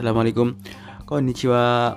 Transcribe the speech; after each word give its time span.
Assalamualaikum. 0.00 0.56
Konnichiwa. 1.04 1.92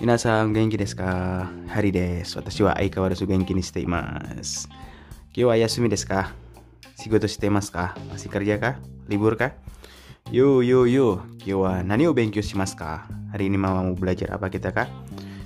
Minasan 0.00 0.56
genki 0.56 0.80
desu 0.80 0.96
ka? 0.96 1.44
Hari 1.68 1.92
desu. 1.92 2.40
Watashi 2.40 2.64
wa 2.64 2.72
aikawarazu 2.72 3.28
genki 3.28 3.52
ni 3.52 3.60
shite 3.60 3.84
imasu. 3.84 4.64
Kyo 5.28 5.52
wa 5.52 5.60
yasumi 5.60 5.92
desu 5.92 6.08
ka? 6.08 6.32
Shigoto 6.96 7.28
shite 7.28 7.52
masu 7.52 7.76
ka? 7.76 7.92
Masih 8.08 8.32
kerja 8.32 8.56
kah? 8.56 8.80
Libur 9.12 9.36
kah? 9.36 9.52
Yo 10.32 10.64
yo 10.64 10.88
yo. 10.88 11.20
Kyo 11.36 11.68
wa 11.68 11.84
nani 11.84 12.08
o 12.08 12.16
benkyou 12.16 12.40
shimasu 12.40 12.80
ka? 12.80 13.04
Hari 13.28 13.52
ini 13.52 13.60
mau 13.60 13.92
belajar 13.92 14.32
apa 14.32 14.48
kita 14.48 14.72
kah? 14.72 14.88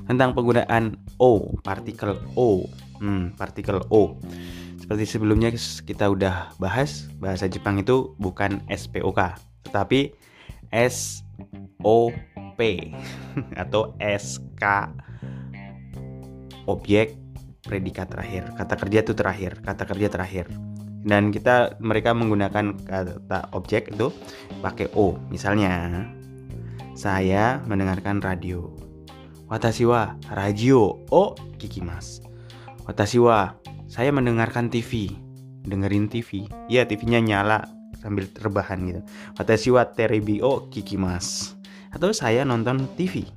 Tentang 0.06 0.38
penggunaan 0.38 1.02
o, 1.18 1.58
partikel 1.66 2.14
o. 2.38 2.70
Hmm, 3.02 3.34
partikel 3.34 3.82
o. 3.90 4.22
Seperti 4.78 5.02
sebelumnya 5.02 5.50
kita 5.82 6.14
udah 6.14 6.54
bahas, 6.62 7.10
bahasa 7.18 7.50
Jepang 7.50 7.82
itu 7.82 8.14
bukan 8.22 8.62
SPOK, 8.70 9.18
tetapi 9.66 10.14
SOP 11.80 12.60
atau 13.62 13.82
SK 13.98 14.64
objek 16.68 17.16
predikat 17.64 18.08
terakhir. 18.08 18.52
Kata 18.56 18.74
kerja 18.76 18.98
itu 19.04 19.12
terakhir. 19.12 19.52
Kata 19.60 19.82
kerja 19.84 20.08
terakhir. 20.08 20.46
Dan 21.00 21.32
kita 21.32 21.80
mereka 21.80 22.12
menggunakan 22.12 22.76
kata 22.84 23.56
objek 23.56 23.88
itu 23.88 24.12
pakai 24.60 24.92
O 24.92 25.16
misalnya 25.32 26.04
saya 26.92 27.64
mendengarkan 27.64 28.20
radio. 28.20 28.68
Watashi 29.48 29.88
wa 29.88 30.14
radio. 30.36 31.00
O 31.08 31.32
kikimas. 31.56 32.20
Watashi 32.84 33.16
wa 33.16 33.56
saya 33.88 34.12
mendengarkan 34.12 34.68
TV 34.68 35.10
dengerin 35.64 36.08
TV 36.08 36.48
ya 36.72 36.88
TV-nya 36.88 37.20
nyala 37.20 37.79
sambil 38.00 38.26
terbahan 38.32 38.80
gitu. 38.88 39.00
Watashi 39.36 39.68
wa 39.70 39.84
terebi 39.84 40.40
o 40.40 40.66
kikimas. 40.72 41.54
Atau 41.92 42.16
saya 42.16 42.42
nonton 42.42 42.88
TV. 42.96 43.28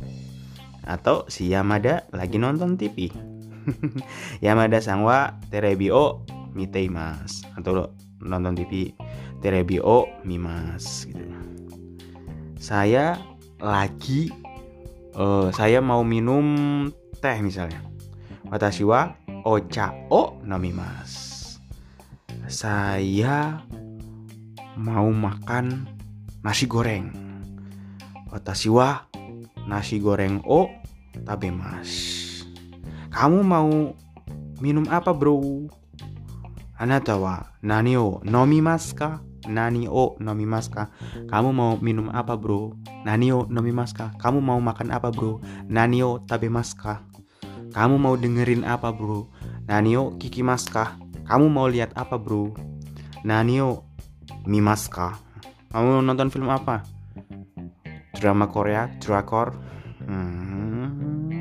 Atau 0.83 1.27
si 1.27 1.51
Yamada 1.51 2.07
lagi 2.15 2.39
nonton 2.39 2.79
TV. 2.79 3.11
Yamada 4.45 4.79
sang 4.79 5.03
wa 5.03 5.35
terebi 5.51 5.91
o 5.91 6.23
miteimas. 6.55 7.43
Atau 7.59 7.91
nonton 8.23 8.55
TV 8.55 8.95
terebi 9.43 9.83
o 9.83 10.07
mimas 10.23 11.03
gitu. 11.03 11.19
Saya 12.55 13.19
lagi 13.59 14.31
uh, 15.19 15.51
saya 15.51 15.83
mau 15.83 16.07
minum 16.07 16.87
teh 17.19 17.37
misalnya. 17.43 17.83
Watashi 18.47 18.87
wa 18.87 19.11
ocha 19.43 19.91
o 20.07 20.39
nomimas. 20.47 21.31
Saya 22.47 23.63
mau 24.77 25.09
makan 25.09 25.85
nasi 26.41 26.65
goreng. 26.65 27.13
Watashi 28.33 28.69
wa 28.73 29.05
nasi 29.69 30.01
goreng 30.01 30.41
o 30.43 30.69
tabemas. 31.25 31.89
Kamu 33.13 33.45
mau 33.45 33.93
minum 34.57 34.89
apa, 34.89 35.13
Bro? 35.13 35.69
Anata 36.73 37.13
wa 37.21 37.45
nani 37.61 37.93
o 37.93 38.17
nomimasu 38.25 38.97
ka? 38.97 39.21
Nani 39.45 39.85
o 39.85 40.17
nomimasu 40.17 40.73
ka? 40.73 40.89
Kamu 41.29 41.53
mau 41.53 41.77
minum 41.77 42.09
apa, 42.09 42.33
Bro? 42.33 42.73
Nani 43.05 43.29
o 43.29 43.45
nomimasu 43.45 43.93
ka? 43.93 44.07
Kamu 44.17 44.41
mau 44.41 44.57
makan 44.57 44.89
apa, 44.89 45.13
Bro? 45.13 45.45
Nani 45.69 46.01
o 46.01 46.17
tabemas 46.25 46.73
ka? 46.73 47.05
Kamu 47.77 48.01
mau 48.01 48.17
dengerin 48.17 48.65
apa, 48.65 48.89
Bro? 48.89 49.29
Nani 49.69 49.93
o 49.93 50.17
kikimasu 50.17 50.73
ka? 50.73 50.97
Kamu 51.29 51.53
mau 51.53 51.69
lihat 51.69 51.93
apa, 51.93 52.17
Bro? 52.17 52.57
Nani 53.21 53.61
Mimaska. 54.45 55.15
Kamu 55.71 56.03
nonton 56.03 56.29
film 56.29 56.51
apa? 56.51 56.83
Drama 58.13 58.45
Korea, 58.51 58.91
drakor. 59.01 59.55
Hmm. 60.05 61.31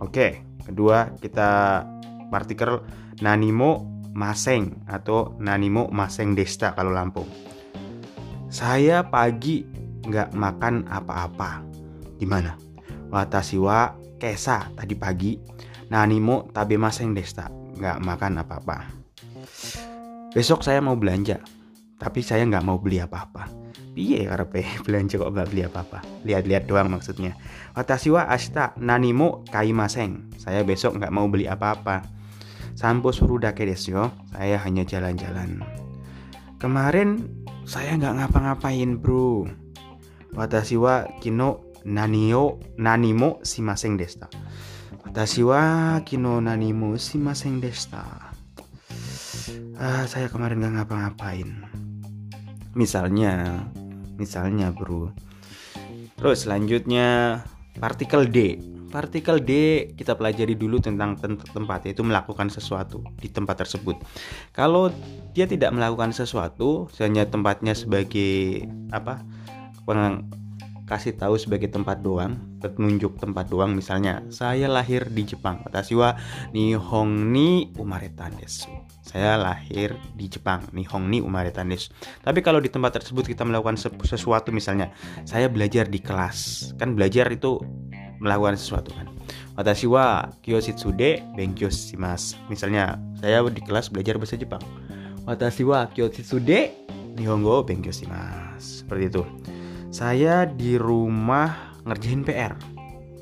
Oke, 0.00 0.40
kedua 0.64 1.12
kita 1.20 1.84
partikel 2.32 2.80
nanimo 3.20 3.84
maseng 4.16 4.80
atau 4.88 5.36
nanimo 5.38 5.92
maseng 5.92 6.32
desta 6.32 6.72
kalau 6.72 6.94
Lampung. 6.94 7.28
Saya 8.50 9.06
pagi 9.06 9.62
nggak 10.06 10.34
makan 10.34 10.88
apa-apa. 10.88 11.62
Gimana? 12.16 12.56
Watashi 13.10 13.60
wa 13.60 13.94
kesa 14.16 14.70
tadi 14.74 14.94
pagi 14.94 15.36
nanimo 15.90 16.48
tabe 16.54 16.78
maseng 16.80 17.12
desta 17.12 17.50
nggak 17.50 17.98
makan 18.00 18.32
apa-apa. 18.40 18.78
Besok 20.30 20.62
saya 20.62 20.78
mau 20.78 20.94
belanja 20.94 21.59
tapi 22.00 22.24
saya 22.24 22.48
nggak 22.48 22.64
mau 22.64 22.80
beli 22.80 22.98
apa-apa. 23.04 23.46
Piye 23.92 24.24
karepe 24.24 24.64
belanja 24.88 25.20
kok 25.20 25.30
nggak 25.30 25.48
beli 25.52 25.62
apa-apa? 25.68 26.00
Lihat-lihat 26.24 26.64
doang 26.64 26.88
maksudnya. 26.88 27.36
Watashi 27.76 28.08
wa 28.08 28.24
ashita 28.26 28.72
nanimo 28.80 29.44
kaimaseng. 29.52 30.32
Saya 30.40 30.64
besok 30.64 30.96
nggak 30.96 31.12
mau 31.12 31.28
beli 31.28 31.44
apa-apa. 31.44 32.08
Sampo 32.72 33.12
suruh 33.12 33.36
dake 33.36 33.68
desu 33.68 34.00
yo. 34.00 34.08
Saya 34.32 34.56
hanya 34.64 34.88
jalan-jalan. 34.88 35.60
Kemarin 36.56 37.28
saya 37.68 38.00
nggak 38.00 38.16
ngapa-ngapain 38.24 38.96
bro. 38.96 39.44
Watashi 40.32 40.80
wa 40.80 41.04
kino 41.20 41.70
nanio 41.84 42.60
nanimo 42.76 43.40
simaseng 43.40 43.96
desta 43.96 44.28
watashi 45.04 45.40
wa 45.40 45.96
kino 46.04 46.40
nanimo 46.40 46.96
simaseng 47.00 47.60
desta 47.60 48.32
ah, 49.80 50.04
saya 50.04 50.28
kemarin 50.28 50.60
nggak 50.60 50.74
ngapa-ngapain 50.76 51.48
misalnya 52.74 53.64
misalnya 54.20 54.70
bro. 54.74 55.10
Terus 56.20 56.44
selanjutnya 56.44 57.40
partikel 57.80 58.28
D. 58.28 58.60
Partikel 58.90 59.38
D 59.38 59.52
kita 59.94 60.18
pelajari 60.18 60.58
dulu 60.58 60.82
tentang 60.82 61.14
tempat 61.54 61.86
yaitu 61.86 62.02
melakukan 62.02 62.50
sesuatu 62.50 63.06
di 63.22 63.30
tempat 63.30 63.62
tersebut. 63.62 63.94
Kalau 64.50 64.90
dia 65.30 65.46
tidak 65.46 65.70
melakukan 65.70 66.10
sesuatu 66.10 66.90
hanya 66.98 67.22
tempatnya 67.24 67.72
sebagai 67.72 68.66
apa 68.90 69.22
kasih 70.90 71.14
tahu 71.14 71.38
sebagai 71.38 71.70
tempat 71.70 72.02
doang, 72.02 72.49
petunjuk 72.60 73.16
tempat 73.16 73.48
doang 73.48 73.72
misalnya 73.72 74.20
saya 74.28 74.68
lahir 74.68 75.08
di 75.08 75.24
Jepang. 75.24 75.64
Watashi 75.64 75.96
wa 75.96 76.12
Nihong 76.52 77.32
ni 77.32 77.72
umaretan 77.80 78.36
desu. 78.36 78.68
Saya 79.00 79.40
lahir 79.40 79.96
di 80.12 80.28
Jepang. 80.28 80.68
Nihong 80.76 81.08
ni 81.08 81.24
umaretan 81.24 81.72
desu. 81.72 81.90
Tapi 82.20 82.44
kalau 82.44 82.60
di 82.60 82.68
tempat 82.68 83.00
tersebut 83.00 83.24
kita 83.24 83.42
melakukan 83.48 83.80
sesuatu 84.04 84.52
misalnya 84.52 84.92
saya 85.24 85.48
belajar 85.48 85.88
di 85.88 85.98
kelas. 85.98 86.70
Kan 86.76 86.92
belajar 86.92 87.26
itu 87.32 87.64
melakukan 88.20 88.60
sesuatu 88.60 88.92
kan. 88.92 89.08
Watashi 89.56 89.88
wa 89.88 90.28
kyoshitsude 90.44 91.24
benkyou 91.34 91.72
shimasu. 91.72 92.36
Misalnya 92.52 93.00
saya 93.18 93.40
di 93.48 93.64
kelas 93.64 93.88
belajar 93.88 94.20
bahasa 94.20 94.36
Jepang. 94.36 94.62
Watashi 95.24 95.64
wa 95.64 95.88
kyoshitsude 95.88 96.70
nihongo 97.16 97.64
benkyou 97.64 97.96
shimasu. 97.96 98.84
Seperti 98.84 99.04
itu 99.08 99.24
saya 99.90 100.46
di 100.46 100.78
rumah 100.78 101.69
ngerjain 101.90 102.22
PR 102.22 102.54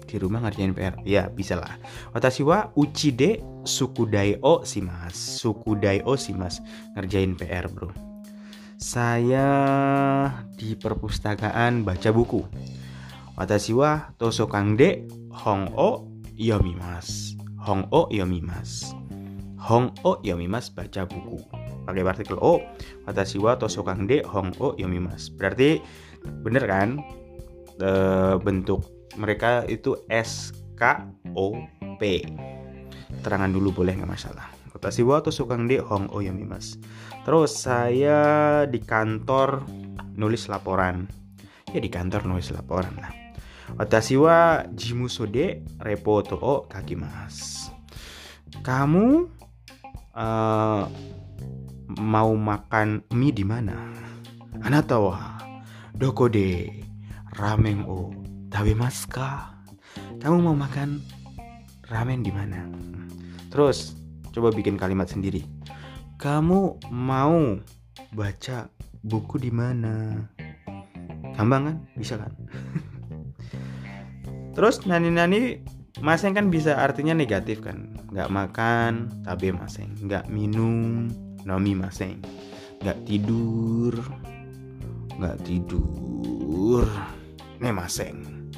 di 0.09 0.17
rumah 0.17 0.41
ngerjain 0.41 0.73
PR 0.73 0.97
ya 1.05 1.29
bisa 1.29 1.61
lah. 1.61 1.77
Watashi 2.17 2.41
wa 2.41 2.73
uchide 2.77 3.45
sukudai 3.69 4.41
o 4.41 4.65
simas 4.65 5.17
sukudai 5.17 6.01
o 6.05 6.17
simas 6.17 6.65
ngerjain 6.97 7.37
PR 7.37 7.69
bro. 7.69 7.93
Saya 8.81 9.49
di 10.57 10.73
perpustakaan 10.77 11.85
baca 11.85 12.09
buku. 12.13 12.45
Watashi 13.37 13.77
wa 13.77 14.09
tosokangde 14.17 15.05
hong 15.45 15.77
o 15.77 16.09
yomimas 16.35 17.37
hong 17.61 17.87
o 17.93 18.09
yomimas 18.11 18.95
hong 19.61 19.93
o 20.07 20.17
yomimas 20.25 20.73
baca 20.73 21.05
buku. 21.05 21.43
Pakai 21.85 22.05
partikel 22.05 22.41
o. 22.41 22.65
Watashi 23.05 23.37
wa 23.37 23.61
tosokangde 23.61 24.25
hong 24.25 24.57
o 24.63 24.73
yomimas 24.81 25.29
berarti 25.29 25.85
bener 26.43 26.65
kan 26.65 27.03
e, 27.79 27.91
bentuk 28.43 28.85
mereka 29.17 29.65
itu 29.71 29.97
S 30.11 30.53
K 30.77 31.09
O 31.35 31.59
P. 31.99 32.27
Terangan 33.25 33.51
dulu 33.51 33.83
boleh 33.83 33.97
nggak 33.99 34.11
masalah. 34.11 34.51
Watashi 34.71 35.03
wa 35.03 35.19
sukang 35.27 35.67
de 35.67 35.83
hong 35.83 36.07
oyamimas 36.15 36.79
terus 37.27 37.51
saya 37.67 38.63
di 38.69 38.79
kantor 38.79 39.67
nulis 40.15 40.47
laporan. 40.47 41.11
Ya 41.75 41.83
di 41.83 41.91
kantor 41.91 42.31
nulis 42.31 42.55
laporan 42.55 42.95
lah. 43.01 43.11
Watashi 43.75 44.15
wa 44.17 44.63
jimusode 44.73 45.67
repoto 45.83 46.39
o 46.39 46.65
kakimas 46.71 47.69
kamu 48.65 49.29
uh, 50.17 50.85
mau 52.01 52.33
makan 52.33 53.05
mie 53.13 53.35
di 53.35 53.45
mana? 53.45 53.77
Anata 54.65 54.97
wa 54.97 55.37
Doko 55.93 56.33
de 56.33 56.71
ramen 57.37 57.85
o 57.85 58.15
tabemasu 58.49 59.11
ka? 59.13 59.53
Kamu 60.23 60.41
mau 60.41 60.57
makan 60.57 61.03
ramen 61.93 62.25
di 62.25 62.33
mana? 62.33 62.65
Terus 63.53 63.93
coba 64.33 64.55
bikin 64.55 64.81
kalimat 64.81 65.13
sendiri. 65.13 65.45
Kamu 66.17 66.89
mau 66.89 67.61
baca 68.17 68.73
buku 69.05 69.37
di 69.37 69.53
mana? 69.53 70.25
gampang 71.39 71.63
kan 71.71 71.77
bisa 71.95 72.19
kan 72.19 72.35
terus 74.59 74.83
nani-nani 74.91 75.63
maseng 76.03 76.35
kan 76.35 76.51
bisa 76.51 76.75
artinya 76.75 77.15
negatif 77.15 77.63
kan 77.63 77.95
nggak 78.11 78.27
makan 78.27 79.23
tabe 79.23 79.55
maseng 79.55 79.95
nggak 80.03 80.27
minum 80.27 81.07
nomi 81.47 81.79
maseng 81.79 82.19
nggak 82.83 82.99
tidur 83.07 83.95
nggak 85.15 85.39
tidur 85.47 86.91
nih 87.59 87.75
maseng. 87.75 88.49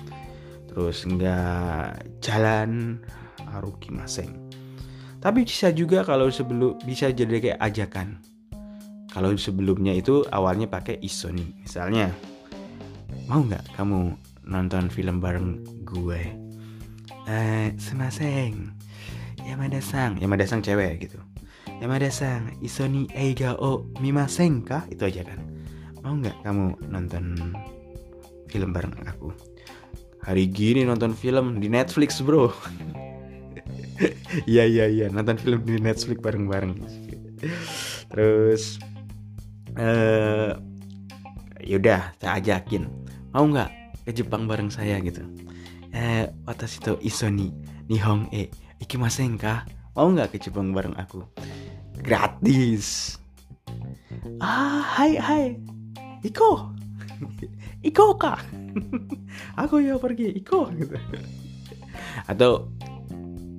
Terus 0.71 1.03
nggak 1.03 2.23
jalan 2.23 3.03
aruki 3.51 3.91
maseng. 3.91 4.31
Tapi 5.21 5.45
bisa 5.45 5.69
juga 5.75 6.01
kalau 6.07 6.33
sebelum 6.33 6.81
bisa 6.87 7.13
jadi 7.13 7.37
kayak 7.41 7.61
ajakan. 7.61 8.17
Kalau 9.11 9.35
sebelumnya 9.35 9.91
itu 9.93 10.23
awalnya 10.31 10.71
pakai 10.71 11.03
isoni 11.03 11.67
misalnya 11.67 12.15
mau 13.27 13.43
nggak 13.43 13.75
kamu 13.75 14.15
nonton 14.47 14.87
film 14.87 15.19
bareng 15.19 15.61
gue? 15.83 16.23
Eh 17.27 17.75
semaseng. 17.77 18.71
Yamada 19.41 19.83
sang 19.83 20.21
Yamada 20.23 20.47
sang 20.47 20.63
cewek 20.63 21.11
gitu. 21.11 21.19
Yamada 21.83 22.07
sang 22.13 22.55
isoni 22.63 23.11
eiga 23.17 23.59
o 23.59 23.89
mimaseng 23.99 24.63
kah? 24.63 24.87
Itu 24.87 25.11
aja 25.11 25.27
kan 25.27 25.51
mau 26.01 26.17
nggak 26.17 26.37
kamu 26.45 26.67
nonton 26.89 27.25
film 28.51 28.75
bareng 28.75 28.93
aku. 29.07 29.31
Hari 30.27 30.51
gini 30.51 30.83
nonton 30.83 31.15
film 31.15 31.63
di 31.63 31.71
Netflix 31.71 32.19
bro. 32.19 32.51
Iya 34.49 34.65
iya 34.65 34.87
iya 34.89 35.07
nonton 35.13 35.37
film 35.37 35.61
di 35.61 35.77
Netflix 35.77 36.25
bareng-bareng. 36.25 36.73
Terus 38.09 38.81
eh 39.77 40.57
yaudah 41.61 42.17
saya 42.17 42.41
ajakin. 42.41 42.89
Mau 43.37 43.45
nggak 43.45 43.69
ke 44.09 44.11
Jepang 44.17 44.49
bareng 44.49 44.73
saya 44.73 44.97
gitu? 45.05 45.21
Eh 45.93 46.33
atas 46.49 46.81
itu 46.81 46.97
isoni 47.05 47.53
nihong 47.93 48.33
e 48.33 48.49
ikimasen 48.81 49.37
kah 49.37 49.69
mau 49.93 50.09
nggak 50.09 50.33
ke 50.33 50.49
Jepang 50.49 50.73
bareng 50.73 50.97
aku? 50.97 51.21
Gratis. 52.01 53.21
Ah 54.41 54.81
hai 54.97 55.21
hai. 55.21 55.61
Iko 56.25 56.80
iko 57.89 58.17
kak 58.17 58.41
aku 59.63 59.85
ya 59.85 59.97
pergi 60.01 60.33
iko 60.37 60.69
gitu. 60.75 60.97
Atau 62.27 62.73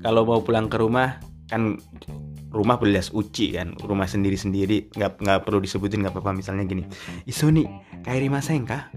kalau 0.01 0.25
mau 0.25 0.41
pulang 0.41 0.67
ke 0.67 0.81
rumah 0.81 1.21
kan 1.51 1.77
rumah 2.51 2.77
belas 2.81 3.13
uci 3.13 3.55
kan? 3.55 3.77
Rumah 3.77 4.07
sendiri 4.09 4.35
sendiri 4.35 4.91
nggak 4.91 5.21
nggak 5.21 5.39
perlu 5.45 5.61
disebutin 5.61 6.03
nggak 6.03 6.17
apa-apa. 6.17 6.41
Misalnya 6.41 6.65
gini 6.67 6.83
isoni 7.29 7.67
kairi 8.01 8.27
maseng 8.27 8.65
kah 8.65 8.89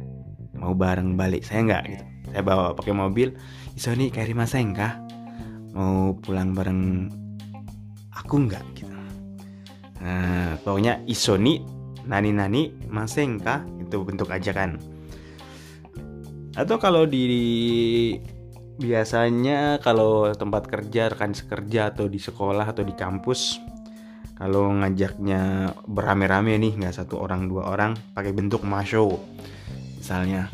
mau 0.57 0.73
bareng 0.73 1.15
balik 1.19 1.45
saya 1.45 1.63
nggak? 1.67 1.83
Gitu. 1.89 2.05
Saya 2.35 2.43
bawa 2.43 2.75
pakai 2.75 2.95
mobil 2.97 3.29
isoni 3.77 4.11
kairi 4.11 4.35
maseng 4.35 4.75
kah 4.75 4.99
mau 5.75 6.17
pulang 6.19 6.57
bareng 6.57 7.11
aku 8.15 8.49
nggak? 8.49 8.65
Gitu. 8.79 8.93
Nah, 10.05 10.61
pokoknya 10.61 11.01
isoni 11.09 11.74
nani 12.05 12.31
nani 12.33 12.63
maseng 12.89 13.41
kah? 13.41 13.65
Itu 13.81 14.05
bentuk 14.05 14.31
ajakan. 14.33 14.81
Atau 16.55 16.79
kalau 16.79 17.05
di 17.09 18.17
biasanya 18.79 19.79
kalau 19.83 20.31
tempat 20.35 20.67
kerja 20.67 21.11
rekan 21.11 21.31
sekerja 21.31 21.95
atau 21.95 22.11
di 22.11 22.19
sekolah 22.19 22.75
atau 22.75 22.83
di 22.83 22.91
kampus 22.91 23.63
kalau 24.35 24.67
ngajaknya 24.83 25.71
berame-rame 25.87 26.59
nih 26.59 26.75
nggak 26.75 26.91
satu 26.91 27.23
orang 27.23 27.47
dua 27.47 27.71
orang 27.71 27.95
pakai 28.19 28.35
bentuk 28.35 28.67
masho 28.67 29.23
misalnya. 29.99 30.51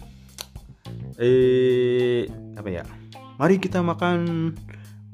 Eh 1.17 2.29
apa 2.57 2.69
ya? 2.69 2.85
Mari 3.41 3.57
kita 3.57 3.81
makan 3.81 4.53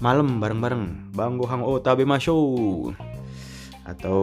malam 0.03 0.43
bareng-bareng. 0.43 1.15
Bang 1.15 1.38
gohang 1.38 1.62
oh 1.62 1.79
tabe 1.79 2.03
masho 2.03 2.35
atau 3.87 4.19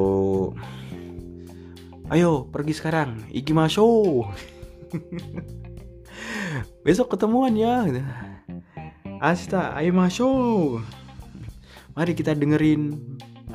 ayo 2.11 2.49
pergi 2.51 2.73
sekarang. 2.75 3.23
Iki 3.31 3.51
masho 3.55 3.87
besok 6.85 7.15
ketemuan 7.15 7.55
ya. 7.55 7.87
Asta 9.23 9.71
ayo 9.79 9.95
masuk 9.95 10.83
mari 11.95 12.11
kita 12.17 12.35
dengerin 12.35 12.97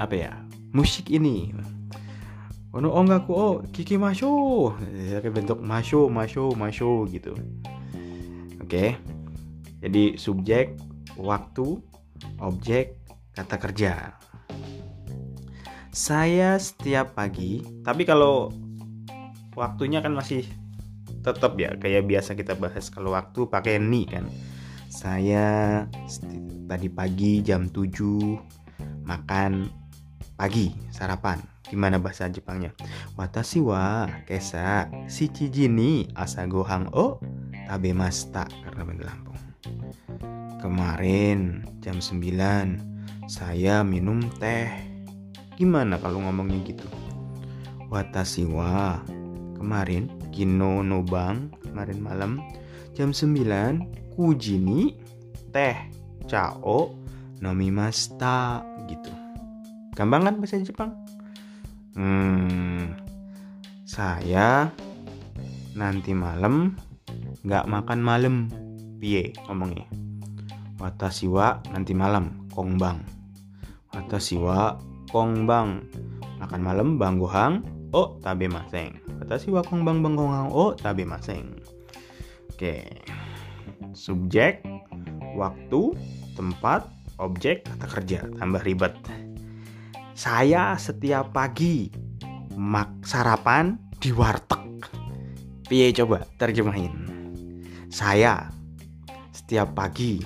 apa 0.00 0.14
ya 0.16 0.32
musik 0.72 1.12
ini. 1.12 1.52
Ono 2.72 2.92
oh 2.92 3.02
enggak 3.04 3.28
oh 3.28 3.64
kiki 3.72 3.96
masuk 3.96 4.76
kayak 4.78 5.34
bentuk 5.34 5.60
masuk 5.60 6.08
masuk 6.08 6.52
masuk 6.56 7.10
gitu. 7.12 7.36
Oke. 8.64 8.96
Jadi 9.78 10.18
subjek 10.18 10.74
waktu 11.18 11.78
objek 12.42 12.98
kata 13.34 13.56
kerja 13.62 14.18
saya 15.90 16.56
setiap 16.60 17.16
pagi 17.16 17.64
tapi 17.82 18.04
kalau 18.04 18.52
waktunya 19.58 19.98
kan 19.98 20.14
masih 20.14 20.46
tetap 21.22 21.58
ya 21.58 21.74
kayak 21.76 22.06
biasa 22.06 22.38
kita 22.38 22.54
bahas 22.54 22.88
kalau 22.88 23.12
waktu 23.12 23.44
pakai 23.50 23.82
ni 23.82 24.06
kan. 24.06 24.24
Saya 24.88 25.84
tadi 26.64 26.88
pagi 26.88 27.44
jam 27.44 27.68
7 27.68 29.04
makan 29.04 29.68
pagi 30.40 30.72
sarapan. 30.88 31.36
Gimana 31.68 32.00
bahasa 32.00 32.24
Jepangnya? 32.32 32.72
Watashi 33.20 33.60
wa 33.60 34.08
kesa 34.24 34.88
shichiji 35.12 35.68
ni 35.68 36.08
asa 36.16 36.48
gohang 36.48 36.88
o 36.96 37.20
tabemashita 37.68 38.48
karena 38.64 38.82
bahasa 38.88 39.04
Lampung. 39.04 39.40
Kemarin 40.64 41.68
jam 41.84 42.00
9 42.00 43.28
saya 43.28 43.84
minum 43.84 44.24
teh 44.40 44.72
gimana 45.58 45.98
kalau 45.98 46.22
ngomongnya 46.22 46.62
gitu? 46.62 46.86
Watashi 47.90 48.46
wa 48.46 49.02
kemarin 49.58 50.06
kino 50.30 50.86
nobang 50.86 51.50
kemarin 51.66 51.98
malam 51.98 52.38
jam 52.94 53.10
9 53.10 54.14
kujini 54.14 54.94
teh 55.50 55.74
cao 56.30 56.94
nomimasta 57.42 58.62
gitu. 58.86 59.10
Gampang 59.98 60.30
kan 60.30 60.34
bahasa 60.38 60.62
Jepang? 60.62 60.94
Hmm, 61.98 62.94
saya 63.82 64.70
nanti 65.74 66.14
malam 66.14 66.78
nggak 67.42 67.66
makan 67.66 67.98
malam. 67.98 68.34
Piye 68.98 69.34
ngomongnya? 69.46 69.86
Watashi 70.78 71.26
wa 71.30 71.58
nanti 71.74 71.94
malam 71.94 72.46
kongbang. 72.54 73.02
Watashi 73.94 74.38
wa 74.38 74.78
kongbang 75.10 75.84
makan 76.38 76.60
malam 76.60 76.88
bang 76.96 77.16
gohang 77.18 77.54
oh 77.96 78.20
tabe 78.20 78.46
maseng 78.46 79.00
watashi 79.20 79.50
wa 79.50 79.64
kongbang 79.64 80.04
bang 80.04 80.14
gohang 80.14 80.48
oh 80.52 80.76
tabe 80.76 81.02
maseng 81.08 81.58
oke 82.54 82.84
subjek 83.96 84.62
waktu 85.34 85.82
tempat 86.38 86.86
objek 87.18 87.66
kata 87.66 87.86
kerja 87.88 88.20
tambah 88.38 88.62
ribet 88.62 88.94
saya 90.18 90.74
setiap 90.74 91.30
pagi 91.30 91.94
mak 92.58 93.06
sarapan 93.06 93.78
di 94.02 94.10
warteg. 94.10 94.82
Piye 95.70 95.94
coba 95.94 96.26
terjemahin. 96.42 96.90
Saya 97.86 98.50
setiap 99.30 99.78
pagi 99.78 100.18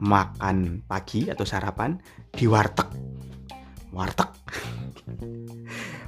makan 0.00 0.88
pagi 0.88 1.28
atau 1.28 1.44
sarapan 1.44 2.00
di 2.32 2.48
warteg. 2.48 2.88
Warteg. 3.92 4.30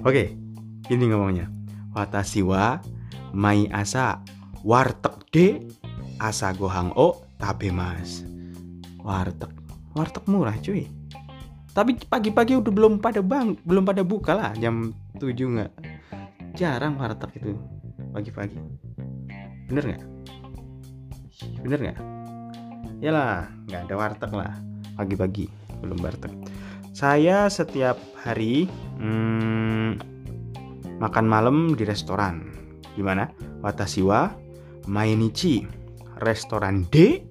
Oke, 0.06 0.36
ini 0.88 1.04
ngomongnya. 1.08 1.48
Watashi 1.96 2.44
wa 2.44 2.78
mai 3.34 3.66
asa 3.70 4.22
warteg 4.62 5.16
de 5.32 5.46
asa 6.20 6.52
gohang 6.54 6.92
o 6.94 7.24
tabe 7.40 7.72
mas. 7.72 8.22
Warteg. 9.00 9.50
Warteg 9.96 10.24
murah 10.30 10.54
cuy 10.60 11.00
tapi 11.70 11.94
pagi-pagi 12.02 12.58
udah 12.58 12.72
belum 12.74 12.98
pada 12.98 13.22
bang 13.22 13.54
belum 13.62 13.86
pada 13.86 14.02
buka 14.02 14.34
lah 14.34 14.50
jam 14.58 14.90
7 15.22 15.30
nggak 15.38 15.70
jarang 16.58 16.98
warteg 16.98 17.30
itu 17.38 17.54
pagi-pagi 18.10 18.58
bener 19.70 19.84
nggak 19.94 20.02
bener 21.62 21.78
nggak 21.78 21.98
lah 23.06 23.46
nggak 23.70 23.80
ada 23.86 23.94
warteg 23.94 24.32
lah 24.34 24.54
pagi-pagi 24.98 25.46
belum 25.78 25.98
warteg 26.02 26.32
saya 26.90 27.46
setiap 27.46 27.96
hari 28.18 28.66
hmm, 28.98 29.98
makan 30.98 31.26
malam 31.26 31.56
di 31.78 31.86
restoran. 31.86 32.50
Gimana? 32.98 33.30
Watasiwa 33.62 34.34
Mainichi. 34.90 35.66
Restoran 36.20 36.84
D 36.92 37.24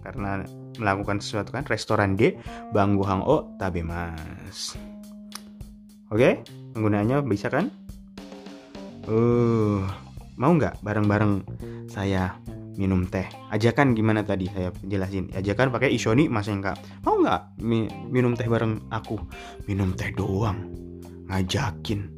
karena 0.00 0.40
melakukan 0.80 1.20
sesuatu 1.20 1.52
kan 1.52 1.68
restoran 1.68 2.16
D 2.16 2.40
Banggu 2.72 3.04
Hang 3.04 3.20
O 3.20 3.52
Tabemas. 3.60 4.80
Oke 6.08 6.40
penggunaannya 6.72 7.20
bisa 7.28 7.52
kan? 7.52 7.68
Uh 9.04 9.84
mau 10.40 10.56
nggak 10.56 10.80
bareng-bareng 10.80 11.44
saya 11.84 12.32
minum 12.80 13.04
teh. 13.04 13.28
Ajakan 13.52 13.92
gimana 13.92 14.24
tadi? 14.24 14.48
Saya 14.48 14.72
jelasin. 14.80 15.28
Ajakan 15.36 15.68
pakai 15.68 15.92
isoni 15.92 16.32
mas 16.32 16.48
Engka 16.48 16.72
mau 17.04 17.20
nggak 17.20 17.60
mi 17.60 17.84
minum 18.08 18.32
teh 18.32 18.48
bareng 18.48 18.88
aku? 18.88 19.20
Minum 19.68 19.92
teh 19.92 20.08
doang. 20.16 20.64
Ngajakin. 21.28 22.16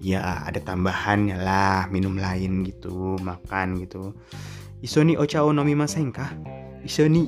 Ya 0.00 0.48
ada 0.48 0.56
tambahannya 0.64 1.36
lah 1.36 1.92
minum 1.92 2.16
lain 2.16 2.64
gitu 2.64 3.20
makan 3.20 3.84
gitu. 3.84 4.16
Isoni 4.80 5.18
ochao 5.20 5.52
nomi 5.52 5.76
masenka 5.76 6.32
isoni 6.86 7.26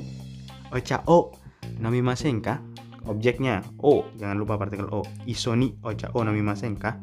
ochao 0.71 1.35
nomi 1.77 2.01
masenka 2.01 2.63
objeknya 3.05 3.61
o. 3.77 4.07
Jangan 4.17 4.41
lupa 4.41 4.57
partikel 4.57 4.89
o. 4.89 5.05
Isoni 5.29 5.77
ochao 5.85 6.25
nomi 6.25 6.41
masenka 6.41 6.97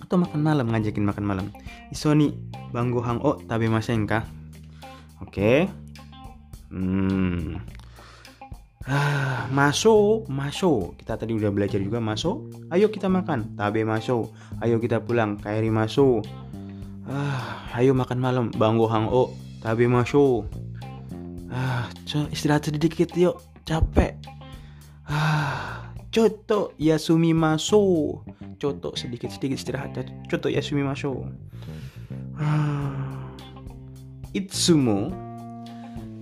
atau 0.00 0.16
makan 0.16 0.40
malam 0.40 0.72
ngajakin 0.72 1.04
makan 1.04 1.24
malam. 1.28 1.46
Isoni 1.92 2.32
banggo 2.72 3.04
hang 3.04 3.20
o 3.20 3.36
tabe 3.44 3.68
masenka 3.68 4.24
Oke. 5.22 5.66
Hmm. 6.68 7.58
Ah, 8.88 9.44
maso, 9.52 10.24
maso. 10.32 10.96
Kita 10.96 11.20
tadi 11.20 11.36
udah 11.36 11.52
belajar 11.52 11.76
juga 11.76 12.00
maso. 12.00 12.48
Ayo 12.72 12.88
kita 12.88 13.12
makan. 13.12 13.52
Tabe 13.52 13.84
maso. 13.84 14.32
Ayo 14.64 14.80
kita 14.80 15.04
pulang. 15.04 15.36
Kairi 15.36 15.68
maso. 15.68 16.24
Ah, 17.04 17.68
ayo 17.76 17.92
makan 17.92 18.16
malam. 18.16 18.44
Banggo 18.56 18.88
hang 18.88 19.12
o. 19.12 19.36
Tabe 19.60 19.84
maso. 19.92 20.48
Ah, 21.52 21.88
istirahat 22.32 22.72
sedikit 22.72 23.12
yuk. 23.12 23.36
Capek. 23.68 24.16
Ah, 25.04 25.92
coto 26.08 26.72
yasumi 26.80 27.36
maso. 27.36 28.24
Coto 28.56 28.96
sedikit-sedikit 28.96 29.56
istirahat. 29.60 30.00
Coto 30.32 30.48
yasumi 30.48 30.80
maso. 30.80 31.28
Ah. 32.40 33.27
Itsumo. 34.38 35.10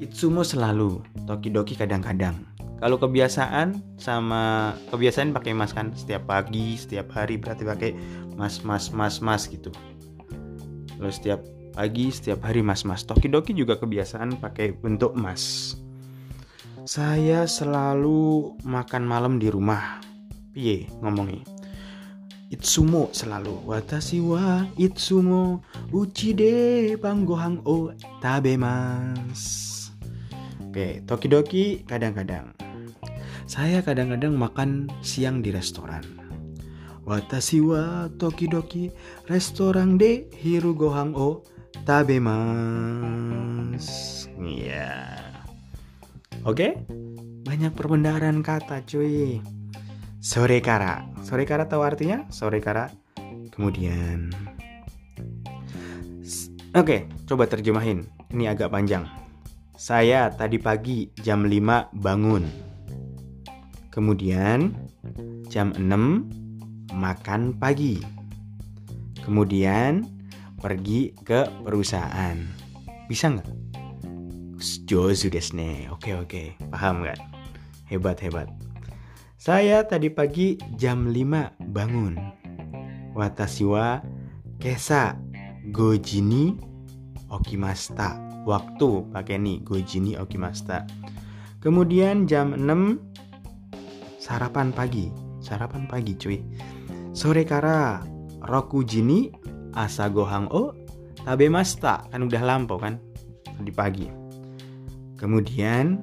Itsumo 0.00 0.40
selalu. 0.40 1.04
Tokidoki 1.28 1.76
kadang-kadang. 1.76 2.48
Kalau 2.80 2.96
kebiasaan 2.96 3.76
sama 4.00 4.72
kebiasaan 4.88 5.36
pakai 5.36 5.52
mas 5.52 5.76
kan? 5.76 5.92
Setiap 5.92 6.24
pagi 6.24 6.80
setiap 6.80 7.12
hari 7.12 7.36
berarti 7.36 7.68
pakai 7.68 7.92
mas 8.40 8.64
mas 8.64 8.88
mas 8.88 9.20
mas 9.20 9.44
gitu. 9.52 9.68
Lalu 10.96 11.12
setiap 11.12 11.44
pagi 11.76 12.08
setiap 12.08 12.40
hari 12.40 12.64
mas 12.64 12.88
mas 12.88 13.04
Tokidoki 13.04 13.52
juga 13.52 13.76
kebiasaan 13.76 14.40
pakai 14.40 14.72
bentuk 14.72 15.12
mas 15.12 15.76
saya 16.86 17.50
selalu 17.50 18.54
makan 18.62 19.02
malam 19.10 19.42
di 19.42 19.50
rumah. 19.50 19.98
Piye 20.54 20.86
ngomongnya 21.02 21.55
Itsumo 22.46 23.10
selalu. 23.10 23.66
Watashi 23.66 24.22
wa 24.22 24.70
Itsumo 24.78 25.66
Uchi 25.90 26.30
de 26.30 26.94
panggohang 26.94 27.58
o 27.66 27.90
tabemas. 28.22 29.42
Oke, 30.62 31.02
tokidoki 31.02 31.82
kadang-kadang. 31.82 32.54
Saya 33.50 33.82
kadang-kadang 33.82 34.38
makan 34.38 34.86
siang 35.02 35.42
di 35.42 35.50
restoran. 35.50 36.06
Watashi 37.02 37.58
wa 37.62 38.10
tokidoki 38.14 38.94
restoran 39.26 39.98
de 39.98 40.30
hiru 40.38 40.78
gohang 40.78 41.18
o 41.18 41.42
tabemas. 41.82 42.30
Iya. 44.38 45.18
Oke, 46.46 46.78
banyak 47.42 47.74
perbendaharaan 47.74 48.46
kata 48.46 48.86
cuy 48.86 49.42
Sore 50.26 50.58
kara. 50.58 51.06
Sore 51.22 51.46
kara 51.46 51.70
tahu 51.70 51.86
artinya? 51.86 52.26
Sore 52.34 52.58
kara. 52.58 52.90
Kemudian 53.54 54.34
Oke, 56.74 57.06
coba 57.30 57.46
terjemahin. 57.46 58.10
Ini 58.34 58.50
agak 58.50 58.74
panjang. 58.74 59.06
Saya 59.78 60.34
tadi 60.34 60.58
pagi 60.58 61.14
jam 61.22 61.46
5 61.46 61.94
bangun. 61.94 62.42
Kemudian 63.94 64.74
jam 65.46 65.70
6 65.78 66.90
makan 66.90 67.54
pagi. 67.54 68.02
Kemudian 69.22 70.10
pergi 70.58 71.14
ke 71.22 71.46
perusahaan. 71.62 72.34
Bisa 73.06 73.30
nggak? 73.30 73.46
Jozu 74.90 75.30
desne. 75.30 75.86
Oke 75.94 76.18
oke, 76.18 76.58
paham 76.74 77.06
nggak? 77.06 77.22
Hebat 77.86 78.18
hebat. 78.26 78.65
Saya 79.46 79.86
tadi 79.86 80.10
pagi 80.10 80.58
jam 80.74 81.06
5 81.06 81.70
bangun. 81.70 82.18
Watashi 83.14 83.62
wa 83.62 84.02
kesa 84.58 85.14
gojini 85.70 86.58
okimasta. 87.30 88.42
Waktu 88.42 89.06
pakai 89.14 89.38
nih 89.38 89.62
gojini 89.62 90.18
okimasta. 90.18 90.82
Kemudian 91.62 92.26
jam 92.26 92.58
6 92.58 92.98
sarapan 94.18 94.74
pagi. 94.74 95.14
Sarapan 95.38 95.86
pagi 95.86 96.18
cuy. 96.18 96.42
Sore 97.14 97.46
kara 97.46 98.02
roku 98.50 98.82
jini 98.82 99.30
asa 99.78 100.10
gohang 100.10 100.50
o 100.50 100.74
tabemasta. 101.22 102.02
Kan 102.10 102.26
udah 102.26 102.42
lampau 102.42 102.82
kan 102.82 102.98
di 103.62 103.70
pagi. 103.70 104.10
Kemudian 105.14 106.02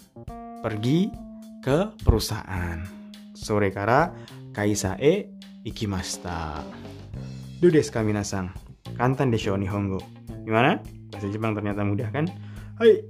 pergi 0.63 1.11
ke 1.59 1.91
perusahaan 2.07 3.02
sore 3.43 3.69
kara 3.69 4.15
kaisa 4.55 4.95
e 4.97 5.27
ikimasta. 5.67 6.63
Do 7.59 7.67
desu 7.67 7.91
ka 7.91 8.01
minasan? 8.01 8.49
Kantan 8.95 9.29
desho 9.31 9.55
nihongo. 9.59 9.99
Gimana? 10.47 10.79
Bahasa 11.11 11.27
Jepang 11.27 11.53
ternyata 11.53 11.83
mudah 11.83 12.09
kan? 12.09 12.31
Hai. 12.79 13.03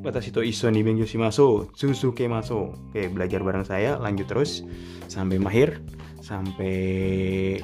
Watashi 0.00 0.32
to 0.32 0.40
iso 0.40 0.72
ni 0.72 0.80
benkyou 0.80 1.04
shimasu. 1.04 1.68
Susuke 1.76 2.24
maso. 2.24 2.72
Oke, 2.88 3.12
belajar 3.12 3.44
bareng 3.44 3.68
saya, 3.68 4.00
lanjut 4.00 4.32
terus 4.32 4.64
sampai 5.12 5.36
mahir, 5.36 5.84
sampai 6.24 7.60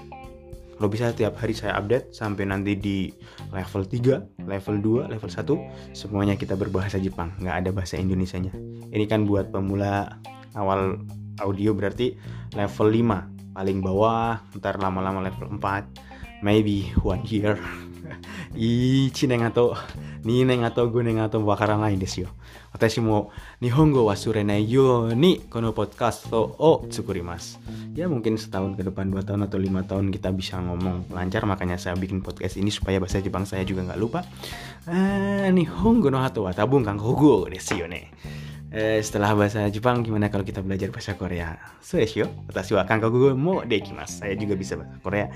kalau 0.77 0.93
bisa 0.93 1.09
tiap 1.17 1.41
hari 1.41 1.57
saya 1.57 1.73
update 1.81 2.13
sampai 2.13 2.45
nanti 2.45 2.77
di 2.77 3.09
level 3.49 3.89
3, 3.89 4.45
level 4.45 4.77
2, 5.09 5.09
level 5.09 5.31
1 5.33 5.97
semuanya 5.97 6.37
kita 6.37 6.53
berbahasa 6.53 7.01
Jepang, 7.01 7.33
nggak 7.41 7.65
ada 7.65 7.71
bahasa 7.73 7.97
Indonesianya. 7.97 8.53
Ini 8.93 9.09
kan 9.09 9.25
buat 9.25 9.49
pemula 9.49 10.21
awal 10.53 11.01
audio 11.41 11.73
berarti 11.77 12.17
level 12.55 12.89
5 12.93 13.57
paling 13.57 13.79
bawah 13.81 14.41
ntar 14.61 14.77
lama-lama 14.77 15.25
level 15.25 15.49
4 15.57 16.43
maybe 16.45 16.93
one 17.01 17.25
year. 17.25 17.57
Ichi 18.57 19.27
neng 19.27 19.43
atau 19.45 19.75
ni 20.23 20.47
neng 20.47 20.63
atau 20.63 20.89
gue 20.89 21.03
neng 21.03 21.21
atau 21.23 21.43
wakaran 21.43 21.83
lain 21.83 21.99
desu 21.99 22.27
yo 22.27 22.31
watashi 22.75 23.03
mo 23.03 23.31
nihongo 23.63 24.07
wa 24.07 24.15
surenai 24.15 24.63
yo 24.63 25.11
ni 25.15 25.43
kono 25.51 25.75
podcast 25.75 26.31
to 26.31 26.55
o 26.59 26.87
tsukurimasu 26.87 27.59
ya 27.99 28.07
mungkin 28.07 28.39
setahun 28.39 28.79
ke 28.79 28.83
depan 28.87 29.11
dua 29.11 29.27
tahun 29.27 29.47
atau 29.51 29.59
lima 29.59 29.83
tahun 29.87 30.15
kita 30.15 30.31
bisa 30.35 30.59
ngomong 30.63 31.11
lancar 31.15 31.47
makanya 31.47 31.79
saya 31.79 31.99
bikin 31.99 32.23
podcast 32.23 32.59
ini 32.59 32.71
supaya 32.71 33.03
bahasa 33.03 33.19
Jepang 33.23 33.49
saya 33.49 33.63
juga 33.67 33.87
nggak 33.87 34.01
lupa. 34.01 34.23
Ah, 34.87 35.51
nihongo 35.51 36.11
no 36.11 36.23
hato 36.23 36.47
wa 36.47 36.55
tabung 36.55 36.87
kang 36.87 36.99
hogo 36.99 37.51
desu 37.51 37.81
yo 37.81 37.87
ne 37.91 38.13
eh, 38.77 39.01
setelah 39.01 39.33
bahasa 39.33 39.65
Jepang 39.73 40.05
gimana 40.05 40.29
kalau 40.29 40.45
kita 40.45 40.61
belajar 40.61 40.93
bahasa 40.93 41.17
Korea? 41.17 41.57
Yo, 42.13 42.29
watashi 42.45 42.77
wa 42.77 42.85
kankoku 42.85 43.33
mo 43.33 43.65
dekimasu. 43.65 44.21
Saya 44.21 44.37
juga 44.37 44.53
bisa 44.53 44.77
bahasa 44.77 45.01
Korea. 45.01 45.27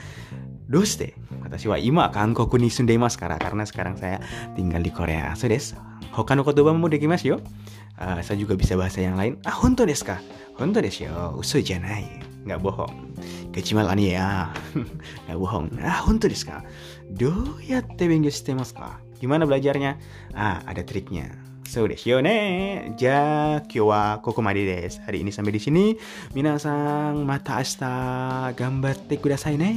Doste, 0.69 1.17
watashi 1.41 1.67
wa 1.73 1.81
ima 1.81 2.13
kankoku 2.13 2.61
ni 2.61 2.69
sundeimasu 2.69 3.17
kara 3.17 3.41
karena 3.41 3.65
sekarang 3.65 3.97
saya 3.97 4.21
tinggal 4.53 4.85
di 4.85 4.93
Korea. 4.93 5.33
So 5.35 5.49
des, 5.49 5.73
hoka 6.13 6.37
no 6.37 6.45
kotoba 6.45 6.77
mo 6.77 6.87
dekimasu 6.93 7.35
yo. 7.35 7.39
Uh, 8.01 8.21
saya 8.25 8.41
juga 8.41 8.57
bisa 8.57 8.77
bahasa 8.77 9.01
yang 9.01 9.17
lain. 9.17 9.37
Ah, 9.45 9.53
honto 9.53 9.85
desu 9.85 10.09
ka? 10.09 10.21
Honto 10.61 10.81
desu 10.81 11.09
yo. 11.09 11.37
Uso 11.37 11.61
janai. 11.61 12.05
Nggak 12.45 12.61
bohong. 12.61 13.13
Kecuali 13.53 13.89
ani 13.89 14.17
ya. 14.17 14.49
Nggak 15.29 15.39
bohong. 15.41 15.67
Ah, 15.81 16.01
honto 16.05 16.29
desu 16.29 16.49
ka? 16.49 16.65
Do 17.13 17.61
yatte 17.65 18.05
bengyou 18.09 18.33
shite 18.33 18.57
masu 18.57 18.77
ka? 18.77 19.01
Gimana 19.21 19.45
belajarnya? 19.45 20.01
Ah, 20.33 20.65
ada 20.65 20.81
triknya. 20.81 21.50
So 21.71 21.87
desu 21.87 22.19
ne. 22.19 22.91
Ja, 22.99 23.63
kyo 23.71 23.95
wa 23.95 24.19
kokomade 24.19 24.67
desu. 24.67 24.99
Hari 25.07 25.23
ini 25.23 25.31
sampai 25.31 25.55
di 25.55 25.63
sini. 25.63 25.95
Minasang 26.35 27.23
mata 27.23 27.63
asta 27.63 28.51
gambatte 28.59 29.23
kudasai 29.23 29.55
ne. 29.55 29.71